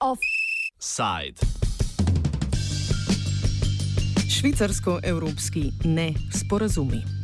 [0.00, 1.36] Offside.
[4.28, 7.15] Švicarsko-evropski ne sporazumi.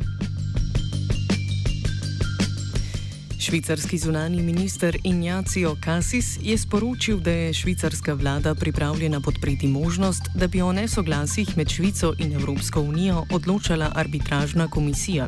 [3.53, 10.47] Švicarski zunani minister Ignacio Cassis je sporočil, da je švicarska vlada pripravljena podpreti možnost, da
[10.47, 15.27] bi o nesoglasjih med Švico in Evropsko unijo odločala arbitražna komisija.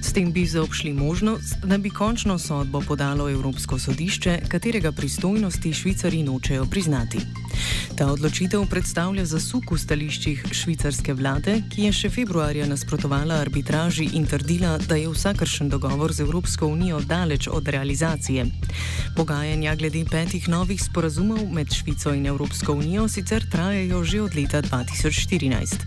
[0.00, 6.22] S tem bi zaobšli možnost, da bi končno sodbo podalo Evropsko sodišče, katerega pristojnosti Švicari
[6.22, 7.18] nočejo priznati.
[7.98, 14.22] Ta odločitev predstavlja zasuk v stališčih švicarske vlade, ki je še februarja nasprotovala arbitraži in
[14.22, 18.44] trdila, da je vsakršen dogovor z Evropsko unijo daleč od realizacije.
[19.18, 24.62] Pogajanja glede petih novih sporazumov med Švico in Evropsko unijo sicer trajajo že od leta
[24.62, 25.82] 2014.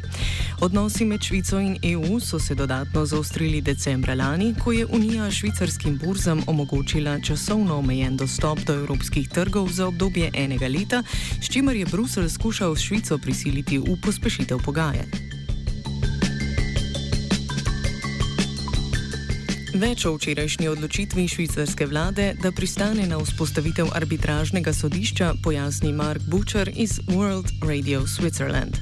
[0.61, 5.97] Odnosi med Švico in EU so se dodatno zaostrili decembra lani, ko je Unija švicarskim
[5.97, 11.03] burzam omogočila časovno omejen dostop do evropskih trgov za obdobje enega leta,
[11.41, 15.11] s čimer je Bruselj Bruselj skušal Švico prisiliti v pospešitev pogajanj.
[19.77, 26.73] Več o včerajšnji odločitvi švicarske vlade, da pristane na vzpostavitev arbitražnega sodišča, pojasni Mark Butcher
[26.73, 28.81] iz World Radio Switzerland.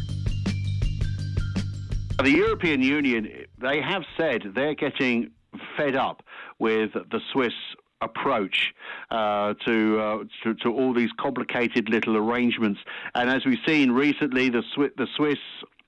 [2.24, 3.28] The European Union,
[3.60, 5.28] they have said they're getting
[5.76, 6.24] fed up
[6.56, 7.69] with the Swiss
[8.02, 8.74] approach
[9.12, 12.80] uh, to, uh, to, to all these complicated little arrangements.
[13.16, 15.40] And as we've seen recently, the Swiss, the Swiss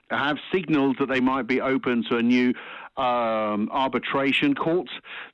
[0.09, 2.53] have signalled that they might be open to a new
[2.97, 4.89] um, arbitration court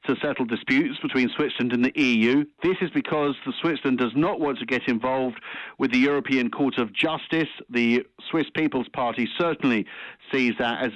[0.06, 2.46] to settle disputes between Switzerland and the EU.
[2.62, 5.42] This is because the Switzerland does not want to get involved
[5.80, 7.50] with the European Court of Justice.
[7.70, 9.86] The Swiss People's Party certainly
[10.32, 10.92] sees that as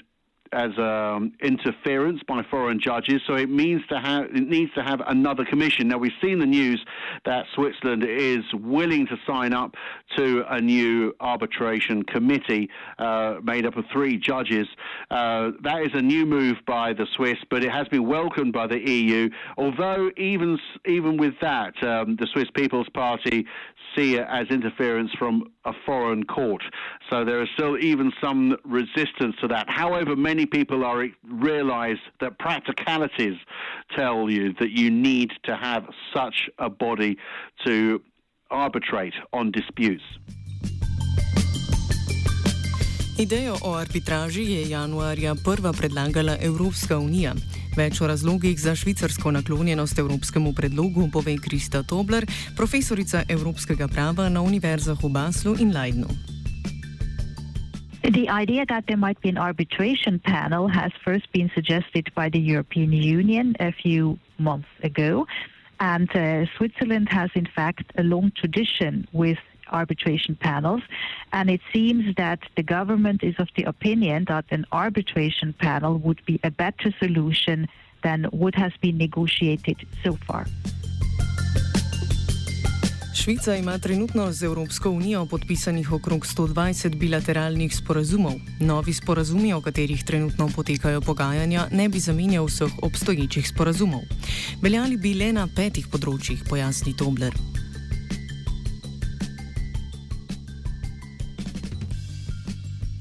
[0.53, 3.21] as um, interference by foreign judges.
[3.27, 5.87] So it means to have it needs to have another commission.
[5.87, 6.83] Now we've seen the news
[7.25, 9.75] that Switzerland is willing to sign up
[10.17, 12.69] to a new arbitration committee
[12.99, 14.67] uh, made up of three judges.
[15.09, 18.67] Uh, that is a new move by the Swiss, but it has been welcomed by
[18.67, 19.29] the EU.
[19.57, 23.45] Although even even with that, um, the Swiss People's Party
[23.95, 26.63] see it as interference from a foreign court.
[27.09, 29.65] So there is still even some resistance to that.
[29.69, 33.37] However, many people are realize that practicalities
[33.95, 37.17] tell you that you need to have such a body
[37.65, 38.01] to
[38.49, 40.03] arbitrate on disputes.
[43.19, 47.33] Idejo o arbitraži je januarja prva predlagala Evropska unija.
[47.77, 52.25] Več o razlogih za švicarsko naklonjenost evropskemu predlogu pove Krista Tobler,
[52.57, 56.40] profesorica evropskega prava na univerzah v Baslu in Leidnu.
[58.03, 62.39] The idea that there might be an arbitration panel has first been suggested by the
[62.39, 65.27] European Union a few months ago.
[65.79, 69.37] And uh, Switzerland has, in fact, a long tradition with
[69.71, 70.81] arbitration panels.
[71.31, 76.25] And it seems that the government is of the opinion that an arbitration panel would
[76.25, 77.67] be a better solution
[78.03, 80.47] than what has been negotiated so far.
[83.21, 88.33] Švica ima trenutno z Evropsko unijo podpisanih okrog 120 bilateralnih sporazumov.
[88.59, 94.01] Novi sporazumi, o katerih trenutno potekajo pogajanja, ne bi zamenjal vseh obstoječih sporazumov.
[94.61, 97.37] Veljali bi le na petih področjih, pojasni Tobler.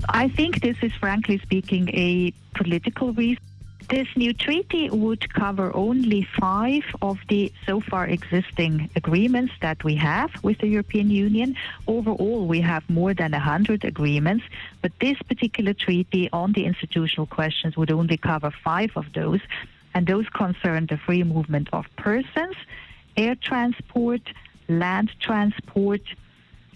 [0.05, 3.50] I think this is, frankly speaking, a political reason.
[3.91, 9.97] This new treaty would cover only five of the so far existing agreements that we
[9.97, 11.57] have with the European Union.
[11.89, 14.45] Overall, we have more than 100 agreements,
[14.81, 19.41] but this particular treaty on the institutional questions would only cover five of those,
[19.93, 22.55] and those concern the free movement of persons,
[23.17, 24.23] air transport,
[24.69, 26.03] land transport,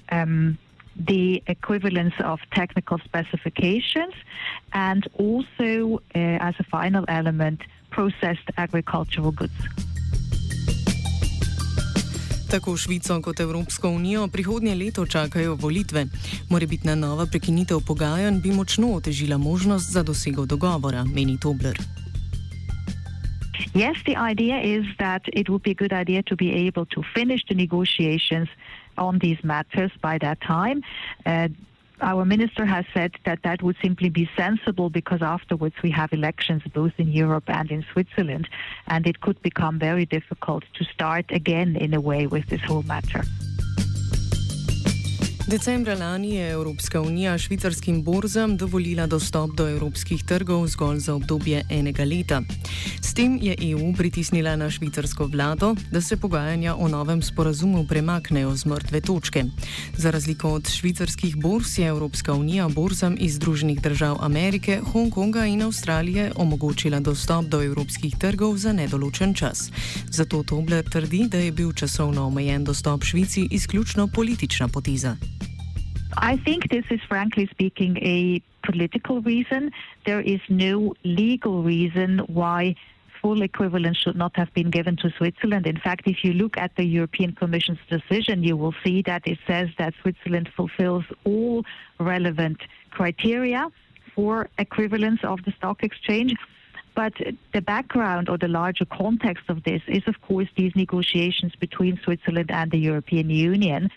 [0.08, 0.58] um,
[0.96, 4.14] the equivalence of technical specifications
[4.72, 7.60] and also, uh, as a final element,
[7.90, 9.60] processed agricultural goods.
[12.50, 16.06] Tako Švico kot Evropsko unijo prihodnje leto čakajo volitve.
[16.50, 21.78] Morebitna nova prekinitev pogajanj bi močno otežila možnost za dosego dogovora, meni Tobler.
[23.74, 27.02] Yes, the idea is that it would be a good idea to be able to
[27.14, 28.48] finish the negotiations
[28.98, 30.82] on these matters by that time.
[31.26, 31.48] Uh,
[32.00, 36.62] our minister has said that that would simply be sensible because afterwards we have elections
[36.72, 38.48] both in Europe and in Switzerland,
[38.88, 42.82] and it could become very difficult to start again in a way with this whole
[42.82, 43.22] matter.
[45.46, 51.62] Decembra lani je Evropska unija švicarskim borzam dovolila dostop do evropskih trgov zgolj za obdobje
[51.70, 52.42] enega leta.
[53.00, 58.56] S tem je EU pritisnila na švicarsko vlado, da se pogajanja o novem sporazumu premaknejo
[58.56, 59.44] z mrtve točke.
[59.96, 65.62] Za razliko od švicarskih borz je Evropska unija borzam iz Združenih držav Amerike, Hongkonga in
[65.62, 69.70] Avstralije omogočila dostop do evropskih trgov za nedoločen čas.
[70.10, 75.16] Zato Tobler trdi, da je bil časovno omejen dostop Švici izključno politična potiza.
[76.16, 79.70] I think this is, frankly speaking, a political reason.
[80.06, 82.76] There is no legal reason why
[83.20, 85.66] full equivalence should not have been given to Switzerland.
[85.66, 89.38] In fact, if you look at the European Commission's decision, you will see that it
[89.46, 91.64] says that Switzerland fulfills all
[91.98, 92.58] relevant
[92.90, 93.70] criteria
[94.14, 96.34] for equivalence of the stock exchange.
[96.94, 97.14] But
[97.52, 102.50] the background or the larger context of this is, of course, these negotiations between Switzerland
[102.50, 103.90] and the European Union.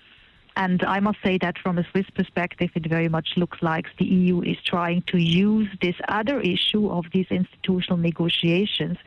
[0.57, 4.05] And I must say that from a Swiss perspective, it very much looks like the
[4.05, 8.97] EU is trying to use this other issue of these institutional negotiations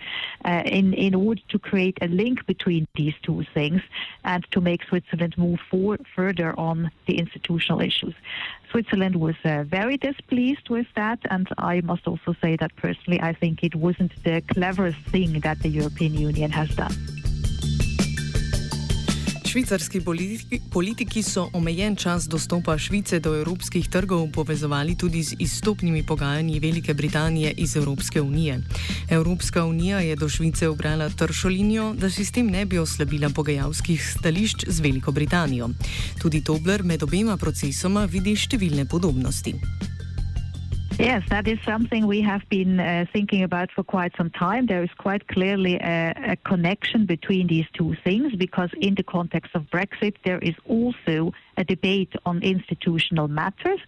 [0.45, 3.83] uh, in, in order to create a link between these two things
[4.23, 5.59] and to make Switzerland move
[6.15, 8.15] further on the institutional issues.
[8.71, 13.33] Switzerland was uh, very displeased with that, and I must also say that personally, I
[13.33, 17.20] think it wasn't the cleverest thing that the European Union has done.
[19.51, 26.05] Švicarski politiki, politiki so omejen čas dostopa Švice do evropskih trgov povezovali tudi z izstopnimi
[26.07, 28.61] pogajanji Velike Britanije iz Evropske unije.
[29.09, 34.65] Evropska unija je do Švice obrala tršo linijo, da sistem ne bi oslabila pogajalskih stališč
[34.69, 35.69] z Veliko Britanijo.
[36.23, 39.55] Tudi Tobler med obema procesoma vidi številne podobnosti.
[40.99, 44.67] Yes, that is something we have been uh, thinking about for quite some time.
[44.67, 49.55] There is quite clearly a, a, connection between these two things because, in the context
[49.55, 53.81] of Brexit, there is also a debate on institutional matters.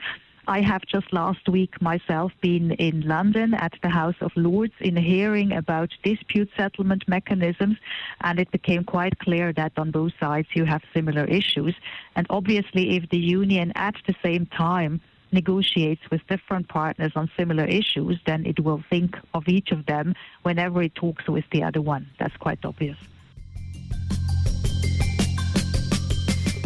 [0.47, 4.97] I have just last week myself been in London at the House of Lords in
[4.97, 7.77] a hearing about dispute settlement mechanisms,
[8.23, 11.77] and it became quite clear that on both sides you have similar issues.
[12.17, 15.01] And obviously, if the union at the same time
[15.33, 20.15] negotiates with different partners on similar issues, then it will think of each of them
[20.43, 22.09] whenever it talks with the other one.
[22.19, 22.97] That's quite obvious.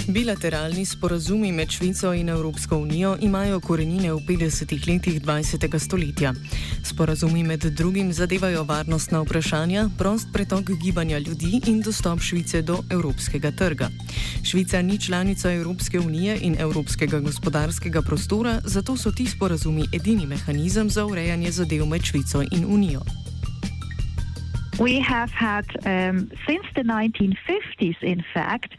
[0.09, 5.79] Bilateralni sporazumi med Švico in Evropsko unijo imajo korenine v 50 letih 20.
[5.79, 6.33] stoletja.
[6.85, 13.51] Sporazumi med drugim zadevajo varnostna vprašanja, prost pretok gibanja ljudi in dostop Švice do evropskega
[13.51, 13.89] trga.
[14.45, 20.91] Švica ni članica Evropske unije in Evropskega gospodarskega prostora, zato so ti sporazumi edini mehanizem
[20.91, 23.01] za urejanje zadev med Švico in Unijo.
[24.79, 28.77] We have had, um, since the 1950s, in fact,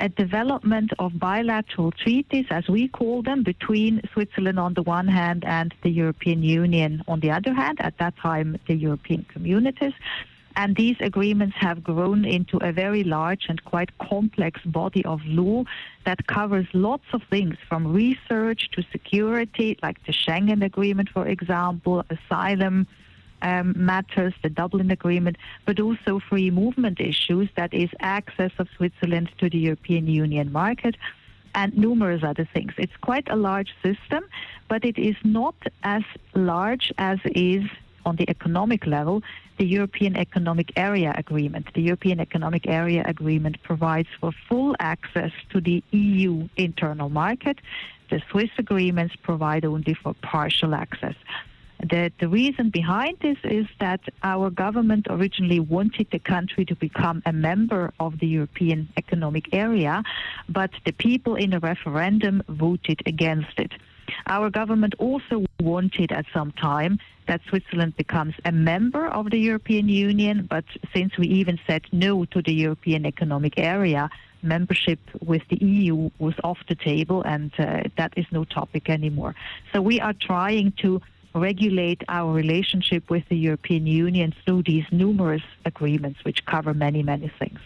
[0.00, 5.44] a development of bilateral treaties, as we call them, between Switzerland on the one hand
[5.44, 9.92] and the European Union on the other hand, at that time, the European communities.
[10.56, 15.64] And these agreements have grown into a very large and quite complex body of law
[16.06, 22.04] that covers lots of things from research to security, like the Schengen Agreement, for example,
[22.10, 22.86] asylum
[23.42, 29.30] um, matters, the Dublin Agreement, but also free movement issues, that is, access of Switzerland
[29.38, 30.96] to the European Union market,
[31.54, 32.72] and numerous other things.
[32.76, 34.24] It's quite a large system,
[34.68, 36.02] but it is not as
[36.34, 37.64] large as is
[38.06, 39.22] on the economic level
[39.60, 41.66] the European Economic Area Agreement.
[41.74, 47.58] The European Economic Area Agreement provides for full access to the EU internal market.
[48.08, 51.14] The Swiss agreements provide only for partial access.
[51.82, 57.22] The, the reason behind this is that our government originally wanted the country to become
[57.24, 60.02] a member of the European Economic Area,
[60.48, 63.72] but the people in a referendum voted against it.
[64.26, 69.88] Our government also wanted at some time that Switzerland becomes a member of the European
[69.88, 74.10] Union, but since we even said no to the European Economic Area,
[74.42, 79.34] membership with the EU was off the table and uh, that is no topic anymore.
[79.72, 81.00] So we are trying to
[81.34, 87.30] regulate our relationship with the European Union through these numerous agreements, which cover many, many
[87.38, 87.60] things.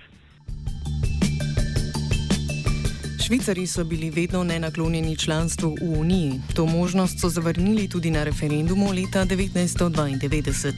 [3.25, 6.33] Švicari so bili vedno nenaklonjeni članstvu v Uniji.
[6.55, 10.73] To možnost so zavrnili tudi na referendumu leta 1992.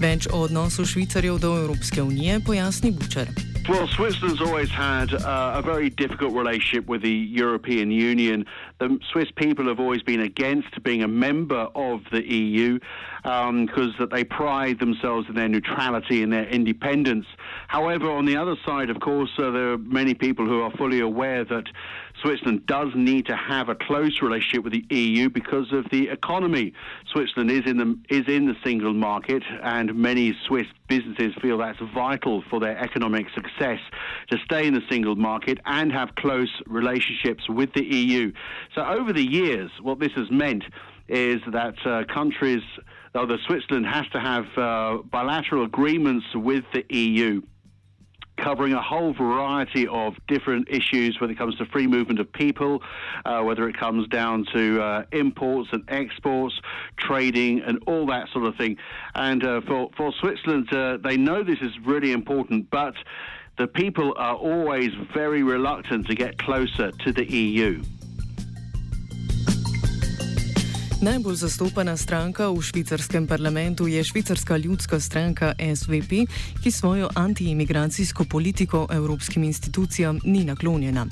[0.00, 3.53] Več o odnosu Švicarjev do Evropske unije pojasni Bučer.
[3.66, 8.44] Well, Switzerland's always had uh, a very difficult relationship with the European Union.
[8.78, 12.78] The Swiss people have always been against being a member of the EU
[13.22, 17.24] because um, they pride themselves in their neutrality and their independence.
[17.68, 21.00] However, on the other side, of course, uh, there are many people who are fully
[21.00, 21.64] aware that
[22.24, 26.72] Switzerland does need to have a close relationship with the EU because of the economy.
[27.12, 31.78] Switzerland is in the is in the single market, and many Swiss businesses feel that's
[31.94, 33.78] vital for their economic success
[34.30, 38.32] to stay in the single market and have close relationships with the EU.
[38.74, 40.64] So over the years, what this has meant
[41.08, 42.62] is that uh, countries,
[43.14, 47.42] although Switzerland has to have uh, bilateral agreements with the EU
[48.44, 52.82] covering a whole variety of different issues when it comes to free movement of people,
[53.24, 56.54] uh, whether it comes down to uh, imports and exports,
[56.98, 58.76] trading, and all that sort of thing.
[59.14, 62.94] And uh, for, for Switzerland, uh, they know this is really important, but
[63.56, 67.82] the people are always very reluctant to get closer to the EU.
[71.02, 76.30] Najbolj zastopana stranka v švicarskem parlamentu je švicarska ljudska stranka SVP,
[76.62, 81.06] ki svojo antiimigracijsko politiko evropskim institucijam ni naklonjena.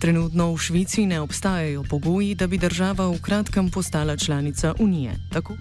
[0.00, 5.12] Trenutno v Švici ne obstajajo pogoji, da bi država v kratkem postala članica Unije.
[5.32, 5.56] Tako?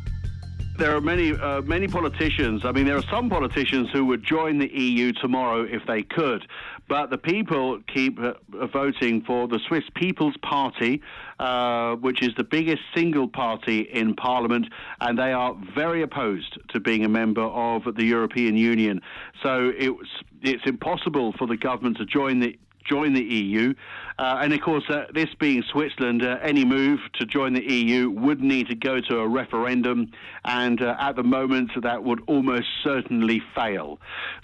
[0.82, 2.66] there are many uh, many politicians.
[2.66, 6.42] I mean, there are some politicians who would join the EU tomorrow if they could,
[6.92, 8.34] but the people keep uh,
[8.68, 11.02] voting for the Swiss People's Party,
[11.40, 14.66] uh, which is the biggest single party in Parliament,
[15.00, 19.00] and they are very opposed to being a member of the European Union.
[19.42, 20.10] So it's
[20.42, 22.60] it's impossible for the government to join the
[22.92, 23.74] join the EU.
[24.20, 28.10] Uh, and of course, uh, this being Switzerland, uh, any move to join the EU
[28.10, 30.12] would need to go to a referendum,
[30.46, 34.00] and uh, at the moment, that would almost certainly fail.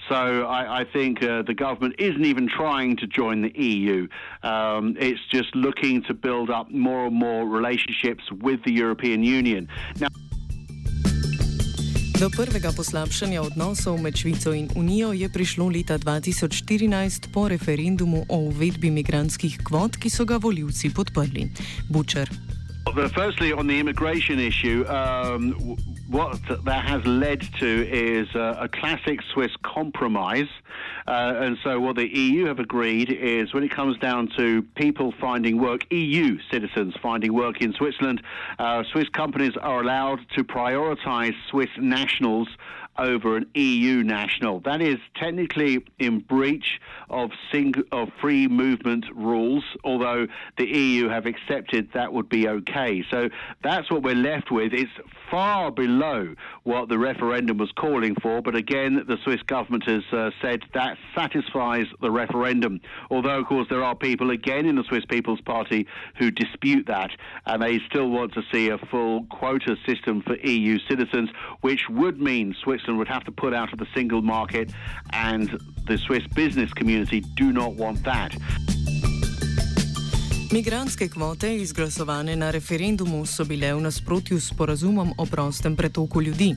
[0.10, 4.08] So I, I think uh, the government isn't even trying to join the EU.
[4.44, 9.68] Um, it's just looking to build up more and more relationships with the European Union.
[10.00, 10.08] Now,
[12.18, 18.38] Do prvega poslabšanja odnosov med Švico in Unijo je prišlo leta 2014 po referendumu o
[18.50, 21.46] uvedbi migranskih kvot, ki so ga voljivci podprli.
[21.90, 22.57] Bučer.
[22.94, 25.52] Firstly, on the immigration issue, um,
[26.10, 30.48] what that has led to is a, a classic Swiss compromise.
[31.08, 35.14] Uh, and so, what the EU have agreed is when it comes down to people
[35.20, 38.22] finding work, EU citizens finding work in Switzerland,
[38.60, 42.48] uh, Swiss companies are allowed to prioritize Swiss nationals
[42.98, 44.60] over an EU national.
[44.62, 47.32] That is technically in breach of
[47.92, 50.28] of free movement rules, although
[50.58, 53.04] the EU have accepted that would be okay.
[53.10, 53.30] So
[53.64, 54.74] that's what we're left with.
[54.74, 54.92] It's
[55.30, 60.32] far below what the referendum was calling for, but again, the Swiss government has uh,
[60.42, 62.82] said that satisfies the referendum.
[63.10, 65.88] Although, of course, there are people again in the Swiss People's Party
[66.18, 67.12] who dispute that,
[67.46, 71.30] and they still want to see a full quota system for EU citizens,
[71.62, 74.72] which would mean Switzerland Would have to put out of the single market,
[75.12, 78.36] and the Swiss business community do not want that.
[80.52, 86.56] Migranske kvote, izglasovane na referendumu, so bile v nasprotju s porazumom o prostem pretoku ljudi.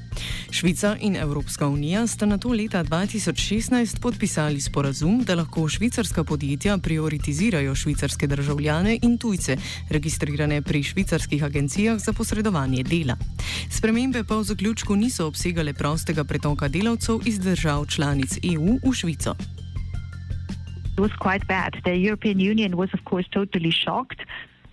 [0.50, 6.78] Švica in Evropska unija sta na to leta 2016 podpisali sporazum, da lahko švicarska podjetja
[6.78, 9.56] prioritizirajo švicarske državljane in tujce,
[9.88, 13.16] registrirane pri švicarskih agencijah za posredovanje dela.
[13.70, 19.60] Spremembe pa v zaključku niso obsegale prostega pretoka delavcev iz držav članic EU v Švico.
[21.00, 21.80] Was quite bad.
[21.83, 24.21] The European Union was, of course, totally shocked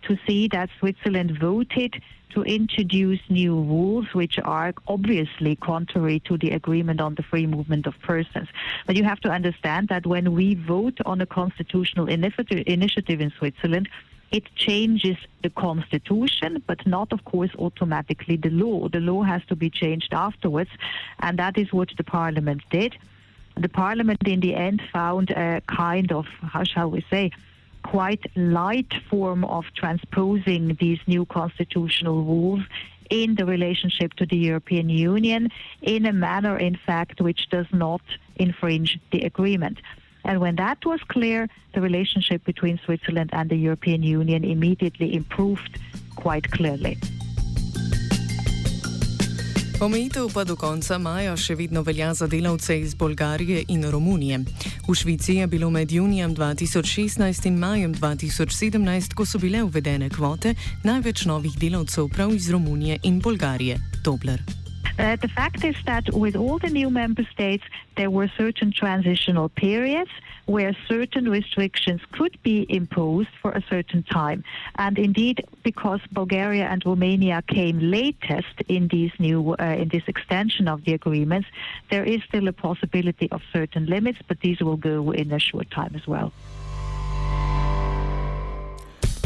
[0.01, 6.51] to see that Switzerland voted to introduce new rules which are obviously contrary to the
[6.51, 8.49] agreement on the free movement of persons.
[8.85, 13.87] But you have to understand that when we vote on a constitutional initiative in Switzerland,
[14.29, 18.89] it changes the constitution, but not, of course, automatically the law.
[18.89, 20.71] The law has to be changed afterwards,
[21.21, 22.97] and that is what the parliament did
[23.59, 27.31] the parliament in the end found a kind of, how shall we say,
[27.83, 32.61] quite light form of transposing these new constitutional rules
[33.09, 35.49] in the relationship to the European Union
[35.81, 38.01] in a manner, in fact, which does not
[38.35, 39.79] infringe the agreement.
[40.25, 45.79] And when that was clear, the relationship between Switzerland and the European Union immediately improved
[46.15, 46.97] quite clearly.
[49.77, 54.39] Omejitev pa do konca maja še vedno velja za delavce iz Bolgarije in Romunije.
[54.87, 60.55] V Švici je bilo med junijem 2016 in majem 2017, ko so bile uvedene kvote,
[60.83, 63.77] največ novih delavcev prav iz Romunije in Bolgarije.
[64.03, 64.66] Tobler.
[64.99, 67.63] Uh, the fact is that with all the new member states,
[67.97, 70.09] there were certain transitional periods
[70.45, 74.43] where certain restrictions could be imposed for a certain time.
[74.75, 80.67] And indeed, because Bulgaria and Romania came latest in these new uh, in this extension
[80.67, 81.47] of the agreements,
[81.91, 85.69] there is still a possibility of certain limits, but these will go in a short
[85.69, 86.31] time as well.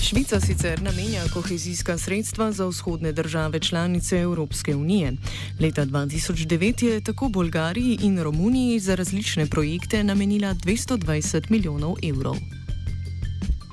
[0.01, 5.13] Švica sicer namenja kohezijska sredstva za vzhodne države članice Evropske unije.
[5.59, 12.35] Leta 2009 je tako Bolgariji in Romuniji za različne projekte namenila 220 milijonov evrov.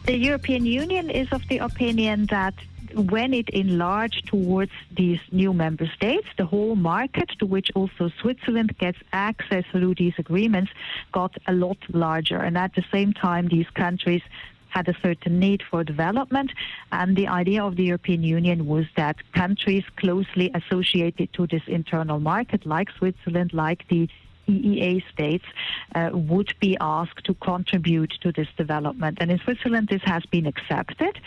[0.04, 2.54] The European Union is of the opinion that
[2.94, 8.70] when it enlarged towards these new member states, the whole market to which also Switzerland
[8.78, 10.70] gets access through these agreements
[11.12, 12.38] got a lot larger.
[12.46, 14.22] And at the same time, these countries
[14.68, 16.52] had a certain need for development.
[16.92, 22.20] And the idea of the European Union was that countries closely associated to this internal
[22.20, 24.08] market, like Switzerland, like the
[24.48, 25.44] EEA states
[25.94, 29.18] uh, would be asked to contribute to this development.
[29.20, 31.20] And in Switzerland, this has been accepted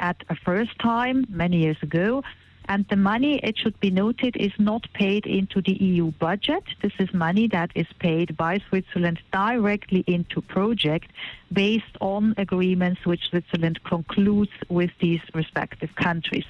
[0.00, 2.22] at a first time many years ago.
[2.68, 6.64] And the money, it should be noted, is not paid into the EU budget.
[6.82, 11.12] This is money that is paid by Switzerland directly into project
[11.52, 16.44] based on agreements which Switzerland concludes with these respective countries.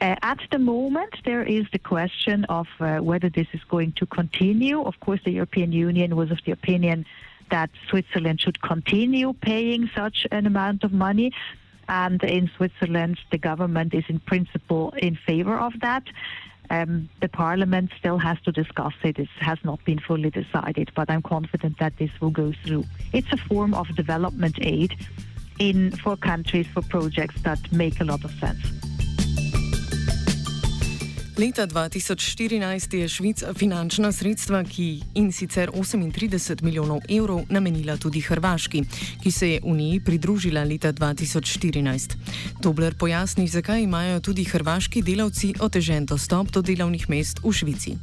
[0.00, 4.06] Uh, at the moment, there is the question of uh, whether this is going to
[4.06, 4.82] continue.
[4.82, 7.06] Of course, the European Union was of the opinion
[7.50, 11.32] that Switzerland should continue paying such an amount of money.
[11.88, 16.04] And in Switzerland, the government is in principle in favor of that.
[16.70, 19.18] Um, the parliament still has to discuss it.
[19.18, 22.84] It has not been fully decided, but I'm confident that this will go through.
[23.12, 24.94] It's a form of development aid
[25.58, 28.93] in for countries for projects that make a lot of sense.
[31.38, 38.82] Leta 2014 je Švica finančna sredstva, ki in sicer 38 milijonov evrov, namenila tudi Hrvaški,
[39.22, 42.14] ki se je Uniji pridružila leta 2014.
[42.62, 47.98] Dobler pojasni, zakaj imajo tudi hrvaški delavci otežen dostop do delovnih mest v Švici.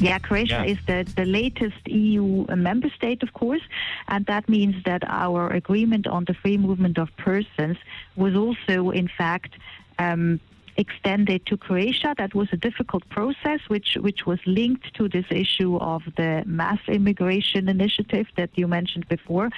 [0.00, 0.72] Yeah, Croatia yeah.
[0.72, 3.62] is the, the latest EU member state, of course,
[4.06, 7.76] and that means that our agreement on the free movement of persons
[8.16, 9.52] was also, in fact,
[9.98, 10.40] um,
[10.78, 12.14] extended to Croatia.
[12.16, 16.78] That was a difficult process, which which was linked to this issue of the mass
[16.88, 19.50] immigration initiative that you mentioned before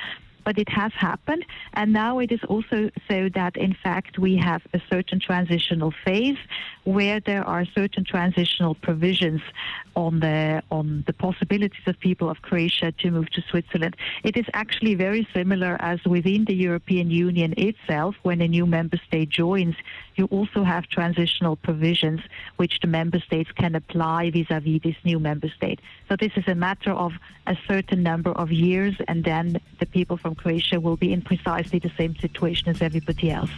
[0.45, 1.45] but it has happened.
[1.75, 6.39] And now it is also so that, in fact, we have a certain transitional phase
[6.85, 9.43] where there are certain transitional provisions
[9.97, 13.97] on the on the possibilities of people of Croatia to move to Switzerland.
[14.25, 18.15] It is actually very similar as within the European Union itself.
[18.23, 19.77] When a new member state joins,
[20.17, 22.21] you also have transitional provisions
[22.57, 25.81] which the member states can apply vis-à-vis this new member state.
[26.09, 27.13] So this is a matter of
[27.47, 31.81] a certain number of years, and then the people from Croatia will be in precisely
[31.81, 33.53] the same situation as everybody else.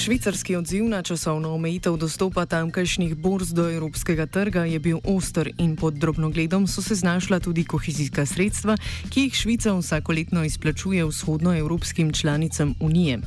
[0.00, 5.76] Švicarski odziv na časovno omejitev dostopa tamkajšnjih borz do evropskega trga je bil oster in
[5.76, 8.76] pod drobnogledom so se znašla tudi kohezijska sredstva,
[9.10, 13.20] ki jih Švica vsakoletno izplačuje vzhodnoevropskim članicam Unije.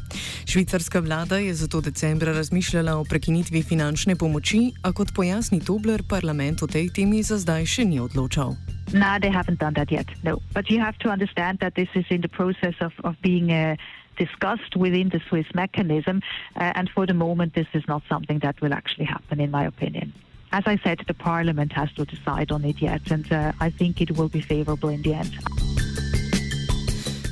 [0.46, 6.64] Švicarska vlada je zato decembra razmišljala o prekinitvi finančne pomoči, a kot pojasni Tobler, parlament
[6.64, 8.56] o tej temi za zdaj še ni odločal.
[8.92, 10.08] No, they haven't done that yet.
[10.24, 13.52] No, but you have to understand that this is in the process of, of being
[13.52, 13.76] uh,
[14.18, 16.22] discussed within the Swiss mechanism,
[16.56, 19.66] uh, and for the moment, this is not something that will actually happen, in my
[19.66, 20.14] opinion.
[20.52, 24.02] As I said, the Parliament has to decide on it yet, and uh, I think
[24.02, 25.34] it will be favourable in the end.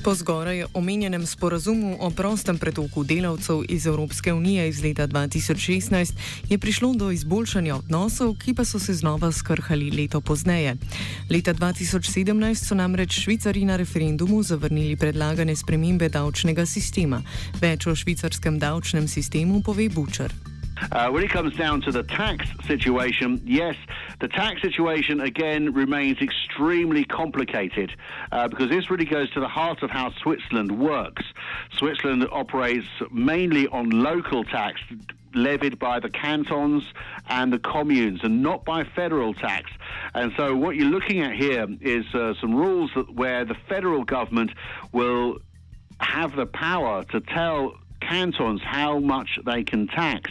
[0.04, 6.14] Po zgoraj omenjenem sporazumu o prostem pretoku delavcev iz Evropske unije iz leta 2016
[6.50, 10.76] je prišlo do izboljšanja odnosov, ki pa so se znova skrhali leto pozneje.
[11.30, 17.22] Leta 2017 so namreč Švicari na referendumu zavrnili predlagane spremembe davčnega sistema.
[17.62, 20.51] Več o švicarskem davčnem sistemu pove Bučer.
[20.92, 23.76] Uh, when it comes down to the tax situation, yes,
[24.20, 27.96] the tax situation again remains extremely complicated
[28.32, 31.24] uh, because this really goes to the heart of how Switzerland works.
[31.78, 34.82] Switzerland operates mainly on local tax
[35.34, 36.84] levied by the cantons
[37.30, 39.72] and the communes and not by federal tax.
[40.14, 44.52] And so what you're looking at here is uh, some rules where the federal government
[44.92, 45.40] will
[46.00, 50.30] have the power to tell cantons how much they can tax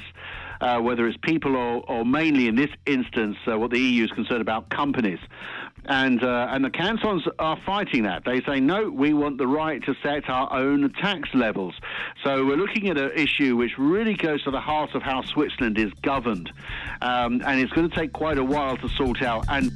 [0.60, 4.10] uh, whether it's people or, or, mainly in this instance, uh, what the EU is
[4.10, 5.18] concerned about, companies.
[5.86, 8.24] And, uh, and the cantons are fighting that.
[8.24, 11.74] They say, no, we want the right to set our own tax levels.
[12.22, 15.78] So we're looking at an issue which really goes to the heart of how Switzerland
[15.78, 16.52] is governed.
[17.00, 19.46] Um, and it's going to take quite a while to sort out.
[19.48, 19.72] And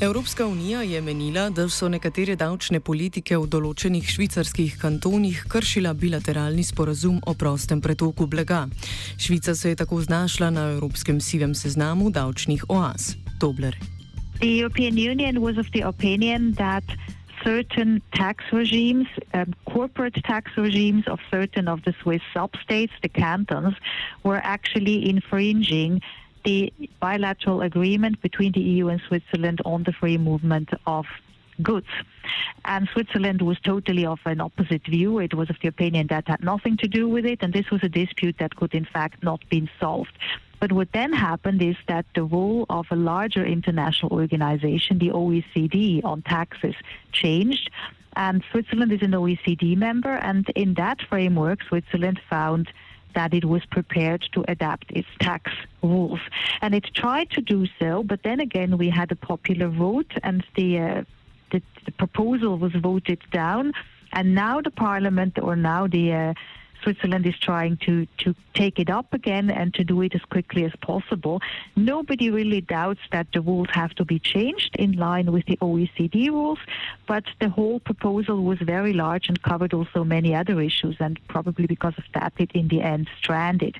[0.00, 6.64] Evropska unija je menila, da so nekatere davčne politike v določenih švicarskih kantonih kršila bilateralni
[6.66, 8.66] sporazum o prostem pretoku blaga.
[9.18, 13.14] Švica se je tako znašla na evropskem sivem seznamu davčnih oaz.
[13.40, 13.78] Dobler.
[14.40, 16.84] The European Union was of the opinion that
[17.44, 23.74] certain tax regimes, um, corporate tax regimes of certain of the Swiss substates, the cantons,
[24.24, 26.00] were actually infringing
[26.44, 31.06] the bilateral agreement between the EU and Switzerland on the free movement of
[31.62, 31.88] goods.
[32.64, 35.18] And Switzerland was totally of an opposite view.
[35.18, 37.82] It was of the opinion that had nothing to do with it, and this was
[37.82, 40.12] a dispute that could, in fact, not be solved.
[40.60, 46.02] But what then happened is that the role of a larger international organization, the OECD,
[46.04, 46.74] on taxes
[47.12, 47.70] changed.
[48.16, 52.72] And Switzerland is an OECD member, and in that framework, Switzerland found
[53.14, 56.20] that it was prepared to adapt its tax rules.
[56.60, 60.44] And it tried to do so, but then again, we had a popular vote, and
[60.56, 61.04] the, uh,
[61.50, 63.72] the, the, proposal was voted down.
[64.12, 66.34] And now the parliament, or now the uh,
[66.84, 70.64] Switzerland is trying to, to take it up again and to do it as quickly
[70.64, 71.40] as possible.
[71.74, 76.28] Nobody really doubts that the rules have to be changed in line with the OECD
[76.28, 76.58] rules,
[77.06, 81.66] but the whole proposal was very large and covered also many other issues, and probably
[81.66, 83.78] because of that, it in the end stranded.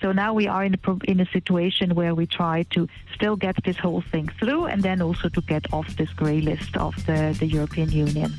[0.00, 3.62] So now we are in a, in a situation where we try to still get
[3.64, 7.36] this whole thing through and then also to get off this grey list of the,
[7.38, 8.34] the European Union.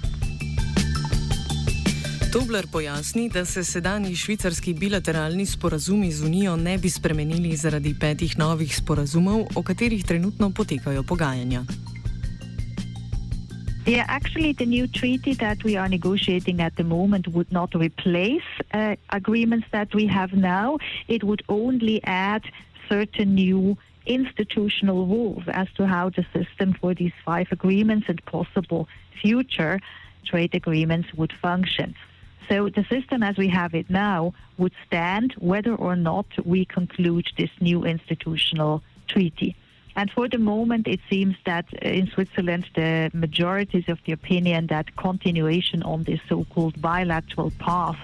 [2.38, 8.38] Tobler pojasni, da se sedanji švicarski bilateralni sporazumi z Unijo ne bi spremenili zaradi petih
[8.38, 11.64] novih sporazumov, o katerih trenutno potekajo pogajanja.
[13.88, 18.50] Yeah, actually, the new treaty that we are negotiating at the moment would not replace
[18.74, 20.78] uh, agreements that we have now.
[21.08, 22.44] It would only add
[22.90, 28.88] certain new institutional rules as to how the system for these five agreements and possible
[29.22, 29.80] future
[30.24, 31.96] trade agreements would function.
[32.50, 37.28] So the system as we have it now would stand whether or not we conclude
[37.38, 39.56] this new institutional treaty.
[39.96, 44.12] And for the moment, it seems that uh, in Switzerland, the majority is of the
[44.12, 47.98] opinion that continuation on this so called bilateral path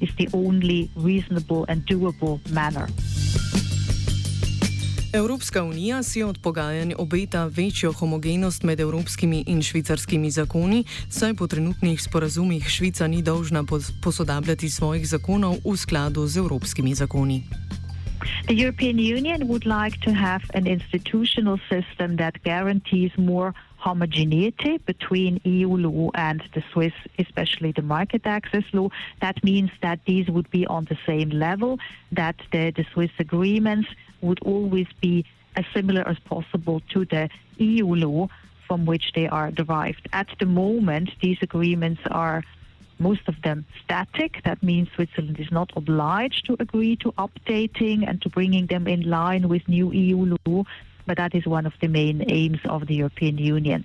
[0.00, 2.88] is the only reasonable and doable manner.
[5.16, 11.46] Evropska unija si od pogajanj obeta večjo homogenost med evropskimi in švicarskimi zakoni, saj po
[11.46, 13.64] trenutnih sporazumih Švica ni dolžna
[14.02, 17.42] posodabljati svojih zakonov v skladu z evropskimi zakoni.
[18.46, 23.52] The European Union would like to have an institutional system that guarantees more
[23.86, 28.88] homogeneity between EU law and the Swiss, especially the market access law.
[29.20, 31.78] That means that these would be on the same level,
[32.10, 33.88] that the, the Swiss agreements
[34.22, 38.28] would always be as similar as possible to the EU law
[38.66, 40.08] from which they are derived.
[40.12, 42.42] At the moment, these agreements are
[42.98, 44.40] most of them static.
[44.44, 49.02] That means Switzerland is not obliged to agree to updating and to bringing them in
[49.08, 50.64] line with new EU law,
[51.06, 53.84] but that is one of the main aims of the European Union.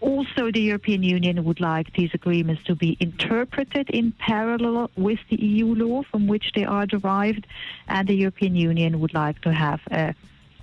[0.00, 5.36] Also, the European Union would like these agreements to be interpreted in parallel with the
[5.36, 7.46] EU law from which they are derived,
[7.88, 10.14] and the European Union would like to have a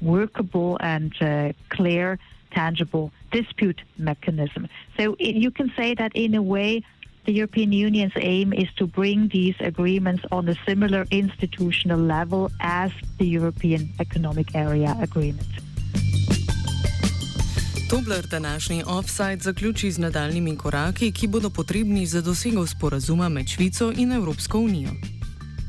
[0.01, 2.19] workable and uh, clear,
[2.51, 4.67] tangible dispute mechanism.
[4.97, 6.83] So it, you can say that in a way,
[7.25, 12.91] the European Union's aim is to bring these agreements on a similar institutional level as
[13.17, 15.47] the European Economic Area Agreement.
[17.89, 23.91] Tobler današnji offside zaključi z nadaljnimi koraki, ki bodo potrebni za dosego sporazuma med Švico
[23.97, 24.89] in Evropsko unijo.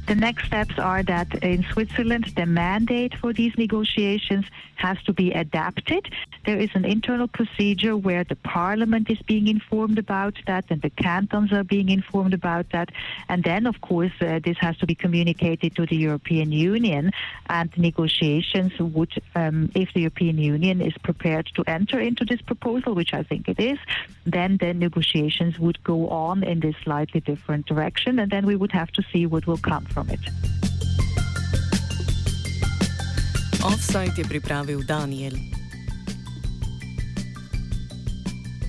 [0.06, 4.44] The next steps are that in Switzerland, the mandate for these negotiations
[4.76, 6.10] has to be adapted.
[6.44, 10.90] There is an internal procedure where the parliament is being informed about that and the
[10.90, 12.90] cantons are being informed about that.
[13.30, 17.10] And then, of course, uh, this has to be communicated to the European Union.
[17.46, 22.94] And negotiations would, um, if the European Union is prepared to enter into this proposal,
[22.94, 23.78] which I think it is,
[24.26, 28.18] then the negotiations would go on in this slightly different direction.
[28.18, 30.20] And then we would have to see what will come from it.
[33.62, 35.53] Offside je pripravil Daniel.